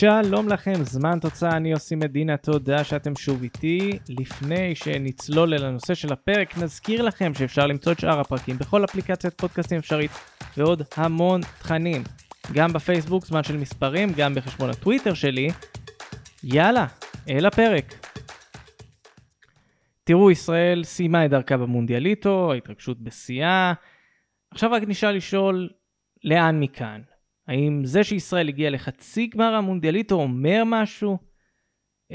שלום 0.00 0.48
לכם, 0.48 0.72
זמן 0.82 1.18
תוצאה, 1.20 1.56
אני 1.56 1.70
יוסי 1.70 1.94
מדינה, 1.94 2.36
תודה 2.36 2.84
שאתם 2.84 3.16
שוב 3.16 3.42
איתי. 3.42 3.98
לפני 4.08 4.74
שנצלול 4.74 5.54
אל 5.54 5.64
הנושא 5.64 5.94
של 5.94 6.12
הפרק, 6.12 6.58
נזכיר 6.58 7.02
לכם 7.02 7.34
שאפשר 7.34 7.66
למצוא 7.66 7.92
את 7.92 7.98
שאר 7.98 8.20
הפרקים 8.20 8.58
בכל 8.58 8.84
אפליקציית 8.84 9.34
פודקאסטים 9.34 9.78
אפשרית, 9.78 10.10
ועוד 10.56 10.82
המון 10.96 11.40
תכנים. 11.40 12.02
גם 12.52 12.72
בפייסבוק, 12.72 13.26
זמן 13.26 13.42
של 13.42 13.56
מספרים, 13.56 14.08
גם 14.16 14.34
בחשבון 14.34 14.70
הטוויטר 14.70 15.14
שלי. 15.14 15.48
יאללה, 16.44 16.86
אל 17.28 17.46
הפרק. 17.46 17.94
תראו, 20.04 20.30
ישראל 20.30 20.84
סיימה 20.84 21.24
את 21.24 21.30
דרכה 21.30 21.56
במונדיאליטו, 21.56 22.52
ההתרגשות 22.52 23.00
בשיאה. 23.00 23.72
עכשיו 24.50 24.70
רק 24.72 24.82
נשאר 24.86 25.12
לשאול, 25.12 25.68
לאן 26.24 26.60
מכאן? 26.60 27.00
האם 27.48 27.84
זה 27.84 28.04
שישראל 28.04 28.48
הגיעה 28.48 28.70
לחצי 28.70 29.26
גמר 29.26 29.54
המונדיאליטו 29.54 30.14
אומר 30.14 30.62
משהו? 30.66 31.18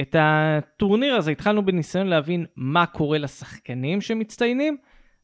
את 0.02 0.16
הטורניר 0.20 1.16
הזה 1.16 1.32
התחלנו 1.32 1.66
בניסיון 1.66 2.08
להבין 2.08 2.46
מה 2.56 2.86
קורה 2.86 3.18
לשחקנים 3.18 4.02
שמצטיינים. 4.02 4.78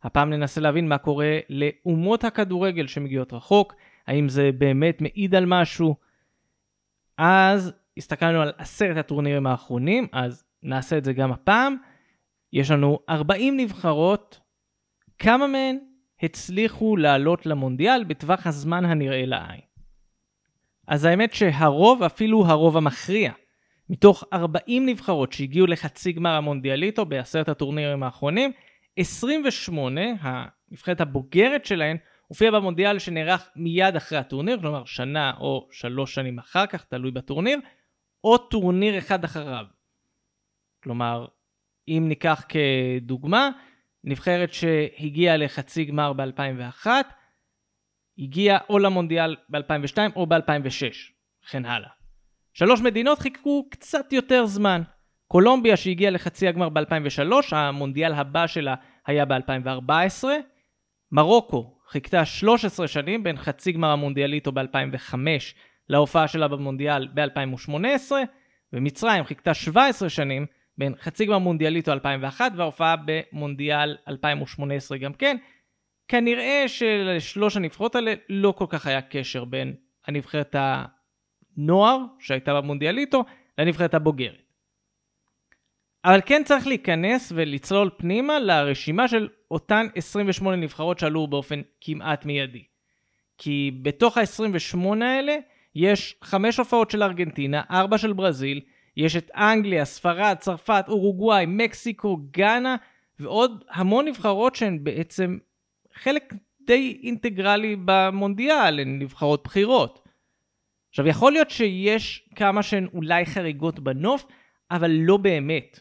הפעם 0.04 0.30
ננסה 0.30 0.62
להבין 0.62 0.88
מה 0.88 0.98
קורה 0.98 1.40
לאומות 1.50 2.24
הכדורגל 2.24 2.88
שמגיעות 2.88 3.34
רחוק, 3.34 3.76
האם 4.08 4.30
זה 4.30 4.50
באמת 4.58 5.02
מעיד 5.02 5.36
על 5.36 5.46
משהו. 5.46 5.96
אז 7.18 7.74
הסתכלנו 7.98 8.42
על 8.42 8.52
עשרת 8.58 8.98
הטורנירים 8.98 9.48
האחרונים, 9.48 10.08
אז 10.12 10.44
נעשה 10.64 10.98
את 10.98 11.04
זה 11.04 11.14
גם 11.14 11.32
הפעם. 11.32 11.76
יש 12.54 12.72
לנו 12.72 13.00
40 13.10 13.58
נבחרות, 13.58 14.40
כמה 15.20 15.48
מהן 15.48 15.78
הצליחו 16.22 16.98
לעלות 16.98 17.46
למונדיאל 17.46 18.04
בטווח 18.04 18.48
הזמן 18.48 18.86
הנראה 18.86 19.26
לעין. 19.26 19.69
אז 20.90 21.06
האמת 21.06 21.34
שהרוב, 21.34 22.04
אפילו 22.04 22.46
הרוב 22.46 22.78
המכריע, 22.78 23.32
מתוך 23.90 24.24
40 24.34 24.86
נבחרות 24.86 25.34
שהגיעו 25.34 25.68
לחצי 25.68 26.12
גמר 26.12 26.30
המונדיאליטו 26.30 27.06
בעשרת 27.06 27.50
הטורנירים 27.50 28.04
האחרונים, 28.04 28.52
28, 28.96 30.02
הנבחרת 30.22 31.02
הבוגרת 31.02 31.66
שלהן, 31.66 31.98
הופיעה 32.28 32.52
במונדיאל 32.52 33.00
שנערך 33.00 33.50
מיד 33.56 33.96
אחרי 33.96 34.18
הטורניר, 34.18 34.60
כלומר 34.60 34.86
שנה 34.86 35.34
או 35.40 35.68
שלוש 35.72 36.16
שנים 36.16 36.40
אחר 36.40 36.66
כך, 36.66 36.84
תלוי 36.84 37.12
בטורניר, 37.12 37.60
או 38.24 38.38
טורניר 38.38 38.98
אחד 38.98 39.24
אחריו. 39.24 39.66
כלומר, 40.84 41.26
אם 41.88 42.06
ניקח 42.08 42.46
כדוגמה, 42.50 43.50
נבחרת 44.04 44.54
שהגיעה 44.54 45.38
לחצי 45.38 45.86
גמר 45.86 46.14
ב-2001, 46.14 46.88
הגיע 48.20 48.58
או 48.70 48.80
למונדיאל 48.80 49.36
ב-2002 49.50 49.98
או 50.16 50.28
ב-2006, 50.28 50.96
וכן 51.46 51.66
הלאה. 51.66 51.90
שלוש 52.54 52.82
מדינות 52.82 53.20
חיכו 53.20 53.68
קצת 53.72 54.14
יותר 54.14 54.46
זמן. 54.46 54.82
קולומביה 55.28 55.78
שהגיעה 55.78 56.12
לחצי 56.12 56.48
הגמר 56.48 56.70
ב-2003, 56.70 57.32
המונדיאל 57.52 58.14
הבא 58.14 58.48
שלה 58.48 58.76
היה 59.08 59.26
ב-2014. 59.26 60.28
מרוקו 61.12 61.78
חיכתה 61.88 62.26
13 62.26 62.88
שנים 62.88 63.24
בין 63.24 63.38
חצי 63.38 63.72
גמר 63.72 63.90
המונדיאליטו 63.90 64.52
ב-2005 64.52 65.16
להופעה 65.90 66.28
שלה 66.28 66.48
במונדיאל 66.48 67.08
ב-2018, 67.14 68.12
ומצרים 68.74 69.24
חיכתה 69.24 69.54
17 69.54 70.10
שנים 70.10 70.46
בין 70.78 70.94
חצי 71.02 71.26
גמר 71.26 71.38
מונדיאליטו 71.38 71.92
2001 71.92 72.52
וההופעה 72.56 72.96
במונדיאל 73.06 73.98
2018 74.08 74.98
גם 74.98 75.14
כן, 75.14 75.38
כנראה 76.10 76.64
שלשלוש 76.68 77.58
הנבחרות 77.58 77.96
האלה 77.96 78.14
לא 78.30 78.52
כל 78.52 78.66
כך 78.70 78.88
היה 78.88 79.02
קשר 79.02 79.46
בין 79.46 79.74
הנבחרת 80.08 80.56
הנוער 81.58 81.98
שהייתה 82.20 82.54
במונדיאליטו 82.54 83.24
לנבחרת 83.58 83.94
הבוגרת. 83.94 84.42
אבל 86.06 86.20
כן 86.26 86.42
צריך 86.46 86.68
להיכנס 86.68 87.32
ולצלול 87.36 87.90
פנימה 87.98 88.40
לרשימה 88.40 89.08
של 89.08 89.30
אותן 89.52 89.88
28 89.96 90.56
נבחרות 90.56 91.00
שעלו 91.00 91.28
באופן 91.28 91.62
כמעט 91.82 92.26
מיידי. 92.26 92.64
כי 93.38 93.72
בתוך 93.82 94.18
ה-28 94.18 95.04
האלה 95.04 95.36
יש 95.76 96.16
חמש 96.24 96.58
הופעות 96.58 96.92
של 96.92 97.04
ארגנטינה, 97.04 97.62
ארבע 97.72 97.98
של 97.98 98.14
ברזיל, 98.14 98.62
יש 98.98 99.16
את 99.16 99.32
אנגליה, 99.36 99.86
ספרד, 99.86 100.38
צרפת, 100.40 100.86
אורוגוואי, 100.88 101.46
מקסיקו, 101.48 102.18
גאנה, 102.32 102.76
ועוד 103.20 103.64
המון 103.72 104.08
נבחרות 104.08 104.56
שהן 104.56 104.84
בעצם 104.84 105.38
חלק 106.00 106.34
די 106.68 107.00
אינטגרלי 107.04 107.76
במונדיאל, 107.86 108.80
הן 108.80 109.00
נבחרות 109.00 109.44
בחירות. 109.44 110.08
עכשיו, 110.90 111.08
יכול 111.08 111.32
להיות 111.32 111.50
שיש 111.50 112.30
כמה 112.36 112.64
שהן 112.64 112.88
אולי 112.94 113.26
חריגות 113.26 113.80
בנוף, 113.80 114.28
אבל 114.72 114.92
לא 114.92 115.18
באמת. 115.18 115.80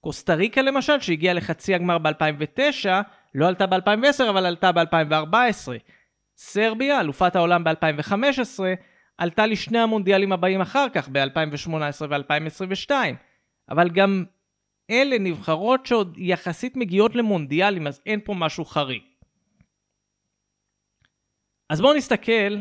קוסטה 0.00 0.34
ריקה 0.34 0.62
למשל, 0.62 1.00
שהגיעה 1.00 1.34
לחצי 1.34 1.74
הגמר 1.74 1.98
ב-2009, 1.98 2.88
לא 3.34 3.48
עלתה 3.48 3.66
ב-2010, 3.66 4.30
אבל 4.30 4.46
עלתה 4.46 4.72
ב-2014. 4.72 5.68
סרביה, 6.36 7.00
אלופת 7.00 7.36
העולם 7.36 7.64
ב-2015, 7.64 8.60
עלתה 9.18 9.46
לשני 9.46 9.78
המונדיאלים 9.78 10.32
הבאים 10.32 10.60
אחר 10.60 10.86
כך, 10.94 11.08
ב-2018 11.08 11.70
ו-2022. 12.10 12.90
אבל 13.70 13.90
גם 13.90 14.24
אלה 14.90 15.18
נבחרות 15.18 15.86
שעוד 15.86 16.14
יחסית 16.18 16.76
מגיעות 16.76 17.14
למונדיאלים, 17.14 17.86
אז 17.86 18.00
אין 18.06 18.20
פה 18.24 18.34
משהו 18.34 18.64
חריג. 18.64 19.02
אז 21.72 21.80
בואו 21.80 21.94
נסתכל 21.94 22.60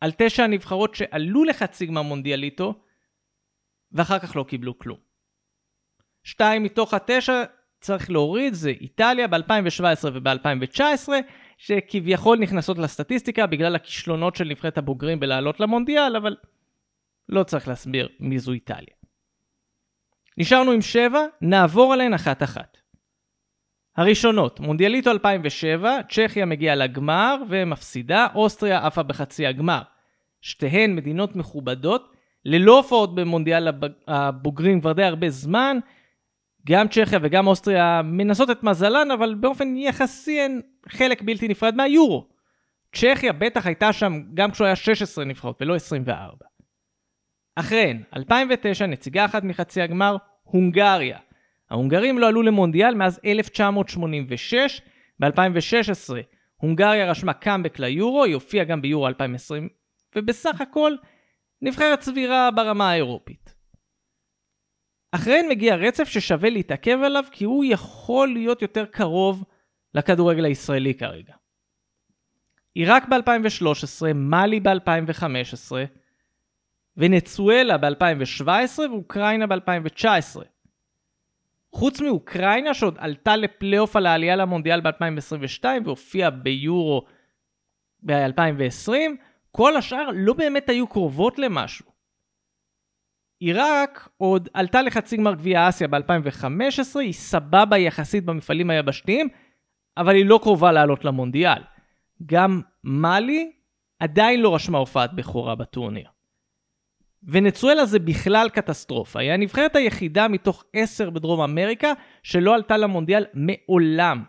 על 0.00 0.12
תשע 0.18 0.44
הנבחרות 0.44 0.94
שעלו 0.94 1.44
לחצי 1.44 1.86
גמר 1.86 2.02
מונדיאליטו, 2.02 2.74
ואחר 3.92 4.18
כך 4.18 4.36
לא 4.36 4.44
קיבלו 4.48 4.78
כלום. 4.78 4.98
שתיים 6.24 6.62
מתוך 6.62 6.94
התשע 6.94 7.42
צריך 7.80 8.10
להוריד 8.10 8.54
זה 8.54 8.70
איטליה 8.70 9.28
ב-2017 9.28 10.06
וב-2019, 10.12 11.08
שכביכול 11.58 12.38
נכנסות 12.38 12.78
לסטטיסטיקה 12.78 13.46
בגלל 13.46 13.74
הכישלונות 13.76 14.36
של 14.36 14.44
נבחרת 14.44 14.78
הבוגרים 14.78 15.20
בלעלות 15.20 15.60
למונדיאל, 15.60 16.16
אבל 16.16 16.36
לא 17.28 17.42
צריך 17.42 17.68
להסביר 17.68 18.08
מי 18.20 18.38
זו 18.38 18.52
איטליה. 18.52 18.94
נשארנו 20.38 20.70
עם 20.70 20.82
שבע, 20.82 21.20
נעבור 21.40 21.92
עליהן 21.92 22.14
אחת-אחת. 22.14 22.78
הראשונות, 23.96 24.60
מונדיאליטו 24.60 25.10
2007, 25.10 25.98
צ'כיה 26.08 26.46
מגיעה 26.46 26.74
לגמר 26.74 27.36
ומפסידה, 27.48 28.26
אוסטריה 28.34 28.86
עפה 28.86 29.02
בחצי 29.02 29.46
הגמר. 29.46 29.82
שתיהן 30.40 30.96
מדינות 30.96 31.36
מכובדות, 31.36 32.12
ללא 32.44 32.76
הופעות 32.76 33.14
במונדיאל 33.14 33.68
הבוגרים 34.06 34.80
כבר 34.80 34.92
די 34.92 35.04
הרבה 35.04 35.30
זמן. 35.30 35.78
גם 36.66 36.88
צ'כיה 36.88 37.18
וגם 37.22 37.46
אוסטריה 37.46 38.00
מנסות 38.04 38.50
את 38.50 38.62
מזלן, 38.62 39.10
אבל 39.10 39.34
באופן 39.34 39.76
יחסי 39.76 40.40
הן 40.40 40.60
חלק 40.88 41.22
בלתי 41.22 41.48
נפרד 41.48 41.74
מהיורו. 41.74 42.26
צ'כיה 42.92 43.32
בטח 43.32 43.66
הייתה 43.66 43.92
שם 43.92 44.22
גם 44.34 44.50
כשהוא 44.50 44.66
היה 44.66 44.76
16 44.76 45.24
נבחרות 45.24 45.62
ולא 45.62 45.74
24. 45.74 46.46
אחריהן, 47.56 48.02
2009, 48.16 48.86
נציגה 48.86 49.24
אחת 49.24 49.44
מחצי 49.44 49.82
הגמר, 49.82 50.16
הונגריה. 50.42 51.18
ההונגרים 51.70 52.18
לא 52.18 52.28
עלו 52.28 52.42
למונדיאל 52.42 52.94
מאז 52.94 53.20
1986. 53.24 54.80
ב-2016 55.20 56.14
הונגריה 56.56 57.10
רשמה 57.10 57.32
קאמבק 57.32 57.78
ליורו, 57.78 58.24
היא 58.24 58.34
הופיעה 58.34 58.64
גם 58.64 58.82
ביורו 58.82 59.06
2020, 59.06 59.68
ובסך 60.16 60.60
הכל 60.60 60.92
נבחרת 61.62 62.00
סבירה 62.00 62.50
ברמה 62.50 62.90
האירופית. 62.90 63.54
אחריהן 65.12 65.48
מגיע 65.48 65.76
רצף 65.76 66.08
ששווה 66.08 66.50
להתעכב 66.50 66.98
עליו 67.04 67.24
כי 67.30 67.44
הוא 67.44 67.64
יכול 67.64 68.28
להיות 68.28 68.62
יותר 68.62 68.84
קרוב 68.84 69.44
לכדורגל 69.94 70.44
הישראלי 70.44 70.94
כרגע. 70.94 71.34
עיראק 72.74 73.04
ב-2013, 73.08 74.12
מאלי 74.14 74.60
ב-2015, 74.60 75.72
ונצואלה 76.96 77.78
ב-2017 77.78 78.78
ואוקראינה 78.78 79.46
ב-2019. 79.46 80.40
חוץ 81.76 82.00
מאוקראינה 82.00 82.74
שעוד 82.74 82.96
עלתה 82.98 83.36
לפלייאוף 83.36 83.96
על 83.96 84.06
העלייה 84.06 84.36
למונדיאל 84.36 84.80
ב-2022 84.80 85.64
והופיעה 85.84 86.30
ביורו 86.30 87.06
ב-2020, 88.02 88.92
כל 89.50 89.76
השאר 89.76 90.08
לא 90.14 90.32
באמת 90.32 90.68
היו 90.68 90.86
קרובות 90.86 91.38
למשהו. 91.38 91.86
עיראק 93.40 94.08
עוד 94.16 94.48
עלתה 94.54 94.82
לחצי 94.82 95.16
גמר 95.16 95.34
גביע 95.34 95.68
אסיה 95.68 95.88
ב-2015, 95.88 96.98
היא 97.00 97.12
סבבה 97.12 97.78
יחסית 97.78 98.24
במפעלים 98.24 98.70
היבשתיים, 98.70 99.28
אבל 99.96 100.14
היא 100.14 100.26
לא 100.26 100.40
קרובה 100.42 100.72
לעלות 100.72 101.04
למונדיאל. 101.04 101.62
גם 102.26 102.60
מאלי 102.84 103.52
עדיין 103.98 104.40
לא 104.40 104.54
רשמה 104.54 104.78
הופעת 104.78 105.12
בכורה 105.12 105.54
בטורניר. 105.54 106.15
ונצואלה 107.24 107.86
זה 107.86 107.98
בכלל 107.98 108.48
קטסטרופה, 108.48 109.20
היא 109.20 109.32
הנבחרת 109.32 109.76
היחידה 109.76 110.28
מתוך 110.28 110.64
עשר 110.72 111.10
בדרום 111.10 111.40
אמריקה 111.40 111.92
שלא 112.22 112.54
עלתה 112.54 112.76
למונדיאל 112.76 113.24
מעולם. 113.34 114.24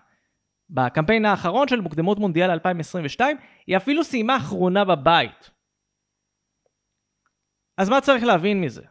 בקמפיין 0.70 1.26
האחרון 1.26 1.68
של 1.68 1.82
מוקדמות 1.82 2.20
מונדיאל 2.20 2.50
2022, 2.50 3.38
היא 3.68 3.78
אפילו 3.78 4.04
סיימה 4.04 4.38
אחרונה 4.38 4.86
בבית. 4.86 5.50
אז 7.78 7.90
מה 7.90 8.02
צריך 8.02 8.24
להבין 8.24 8.62
מזה? 8.62 8.82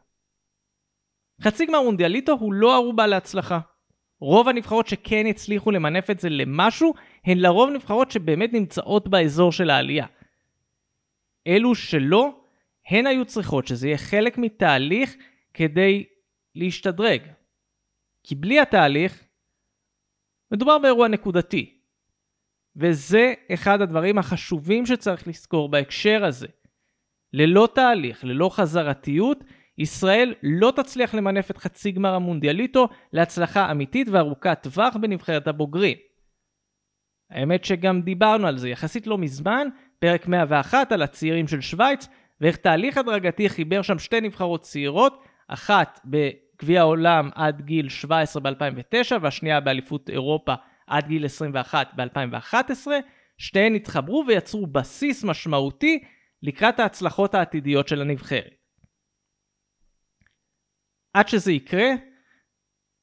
חצי 1.43 1.67
גמר 1.67 1.83
מונדיאליטו 1.83 2.33
הוא 2.33 2.53
לא 2.53 2.75
ערובה 2.75 3.07
להצלחה. 3.07 3.61
רוב 4.21 4.49
הנבחרות 4.49 4.87
שכן 4.87 5.27
הצליחו 5.27 5.71
למנף 5.71 6.11
את 6.11 6.21
זה 6.21 6.29
למשהו, 6.29 6.95
הן 7.25 7.39
לרוב 7.39 7.71
נבחרות 7.71 8.11
שבאמת 8.11 8.53
נמצאות 8.53 9.09
באזור 9.09 9.53
של 9.53 9.71
העלייה. 9.71 10.07
אלו 11.47 11.75
שלא, 11.75 12.41
הן 12.89 13.07
היו 13.07 13.25
צריכות 13.25 13.67
שזה 13.67 13.87
יהיה 13.87 13.99
חלק 13.99 14.39
מתהליך 14.39 15.17
כדי 15.55 16.05
להשתדרג. 16.55 17.23
כי 18.23 18.35
בלי 18.35 18.61
התהליך, 18.61 19.25
מדובר 20.51 20.79
באירוע 20.79 21.09
נקודתי. 21.09 21.79
וזה 22.77 23.35
אחד 23.55 23.81
הדברים 23.81 24.19
החשובים 24.19 24.87
שצריך 24.87 25.29
לזכור 25.29 25.69
בהקשר 25.69 26.25
הזה. 26.25 26.47
ללא 27.33 27.69
תהליך, 27.75 28.25
ללא 28.25 28.49
חזרתיות, 28.49 29.45
ישראל 29.79 30.35
לא 30.43 30.73
תצליח 30.77 31.15
למנף 31.15 31.51
את 31.51 31.59
חצי 31.59 31.91
גמר 31.91 32.15
המונדיאליטו 32.15 32.89
להצלחה 33.13 33.71
אמיתית 33.71 34.09
וארוכת 34.09 34.59
טווח 34.63 34.97
בנבחרת 34.97 35.49
הבוגרים. 35.49 35.97
האמת 37.31 37.65
שגם 37.65 38.03
דיברנו 38.03 38.47
על 38.47 38.59
זה 38.59 38.69
יחסית 38.69 39.07
לא 39.07 39.19
מזמן, 39.19 39.69
פרק 39.99 40.27
101 40.27 40.93
על 40.93 41.03
הצעירים 41.03 41.49
של 41.49 41.61
שווייץ, 41.61 42.09
ואיך 42.41 42.57
תהליך 42.57 42.99
הדרגתי 42.99 43.49
חיבר 43.49 43.83
שם 43.83 43.99
שתי 43.99 44.21
נבחרות 44.21 44.63
צעירות, 44.63 45.25
אחת 45.49 46.01
בגביע 46.05 46.81
העולם 46.81 47.31
עד 47.35 47.63
גיל 47.63 47.89
17 47.89 48.43
ב-2009 48.43 49.17
והשנייה 49.23 49.61
באליפות 49.61 50.11
אירופה 50.11 50.55
עד 50.87 51.07
גיל 51.09 51.25
21 51.25 51.89
ב-2011, 51.97 52.87
שתיהן 53.39 53.75
התחברו 53.75 54.25
ויצרו 54.27 54.67
בסיס 54.67 55.25
משמעותי 55.25 56.05
לקראת 56.43 56.81
ההצלחות 56.81 57.35
העתידיות 57.35 57.89
של 57.89 58.01
הנבחרת. 58.01 58.55
עד 61.15 61.29
שזה 61.29 61.53
יקרה, 61.53 61.89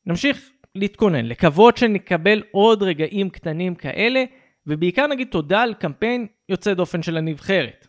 נמשיך 0.05 0.49
להתכונן, 0.75 1.25
לקוות 1.25 1.77
שנקבל 1.77 2.43
עוד 2.51 2.83
רגעים 2.83 3.29
קטנים 3.29 3.75
כאלה, 3.75 4.23
ובעיקר 4.67 5.07
נגיד 5.07 5.27
תודה 5.31 5.61
על 5.61 5.73
קמפיין 5.73 6.27
יוצא 6.49 6.73
דופן 6.73 7.03
של 7.03 7.17
הנבחרת. 7.17 7.87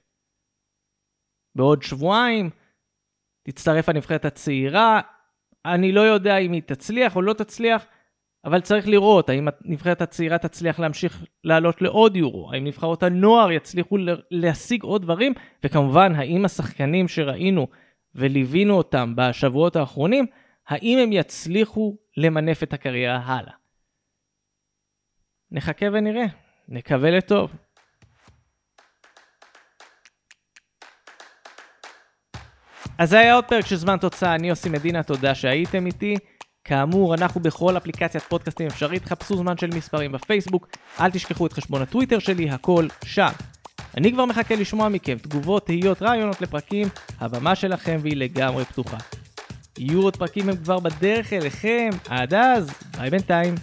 בעוד 1.56 1.82
שבועיים 1.82 2.50
תצטרף 3.42 3.88
הנבחרת 3.88 4.24
הצעירה, 4.24 5.00
אני 5.64 5.92
לא 5.92 6.00
יודע 6.00 6.38
אם 6.38 6.52
היא 6.52 6.62
תצליח 6.66 7.16
או 7.16 7.22
לא 7.22 7.32
תצליח, 7.32 7.86
אבל 8.44 8.60
צריך 8.60 8.88
לראות 8.88 9.28
האם 9.28 9.48
הנבחרת 9.64 10.02
הצעירה 10.02 10.38
תצליח 10.38 10.80
להמשיך 10.80 11.24
לעלות 11.44 11.82
לעוד 11.82 12.16
יורו, 12.16 12.52
האם 12.52 12.64
נבחרות 12.64 13.02
הנוער 13.02 13.52
יצליחו 13.52 13.96
להשיג 14.30 14.82
עוד 14.82 15.02
דברים, 15.02 15.32
וכמובן 15.64 16.14
האם 16.14 16.44
השחקנים 16.44 17.08
שראינו 17.08 17.66
וליווינו 18.14 18.74
אותם 18.74 19.12
בשבועות 19.16 19.76
האחרונים, 19.76 20.26
האם 20.68 20.98
הם 20.98 21.12
יצליחו 21.12 21.96
למנף 22.16 22.62
את 22.62 22.72
הקריירה 22.72 23.16
הלאה. 23.16 23.54
נחכה 25.50 25.86
ונראה, 25.92 26.26
נקווה 26.68 27.10
לטוב. 27.10 27.52
אז 32.98 33.10
זה 33.10 33.18
היה 33.18 33.34
עוד 33.34 33.44
פרק 33.44 33.66
של 33.66 33.76
זמן 33.76 33.96
תוצאה, 33.96 34.34
אני 34.34 34.48
יוסי 34.48 34.68
מדינה, 34.68 35.02
תודה 35.02 35.34
שהייתם 35.34 35.86
איתי. 35.86 36.16
כאמור, 36.64 37.14
אנחנו 37.14 37.40
בכל 37.40 37.76
אפליקציית 37.76 38.24
פודקאסטים 38.24 38.66
אפשרית, 38.66 39.04
חפשו 39.04 39.36
זמן 39.36 39.58
של 39.58 39.66
מספרים 39.66 40.12
בפייסבוק, 40.12 40.68
אל 41.00 41.10
תשכחו 41.10 41.46
את 41.46 41.52
חשבון 41.52 41.82
הטוויטר 41.82 42.18
שלי, 42.18 42.50
הכל 42.50 42.86
שם. 43.04 43.30
אני 43.96 44.12
כבר 44.12 44.24
מחכה 44.24 44.54
לשמוע 44.54 44.88
מכם 44.88 45.18
תגובות, 45.18 45.66
תהיות, 45.66 46.02
רעיונות 46.02 46.40
לפרקים, 46.40 46.88
הבמה 47.20 47.54
שלכם 47.54 47.98
והיא 48.02 48.16
לגמרי 48.16 48.64
פתוחה. 48.64 48.96
יהיו 49.78 50.02
עוד 50.02 50.16
פרקים 50.16 50.48
הם 50.48 50.56
כבר 50.56 50.80
בדרך 50.80 51.32
אליכם, 51.32 51.90
עד 52.08 52.34
אז, 52.34 52.70
ביי 52.96 53.10
בינתיים. 53.10 53.54